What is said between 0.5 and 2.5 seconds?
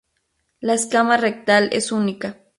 La escama rectal es única.